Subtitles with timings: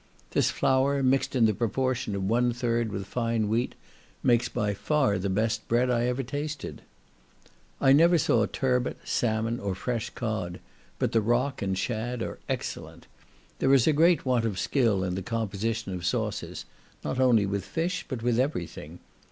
[0.31, 3.75] This flour, mixed in the proportion of one third with fine wheat,
[4.23, 6.81] makes by far the best bread I ever tasted.
[7.79, 10.59] I never saw turbot, salmon, or fresh cod;
[10.97, 13.05] but the rock and shad are excellent.
[13.59, 16.65] There is a great want of skill in the composition of sauces;
[17.03, 18.97] not only with fish, but with every thing.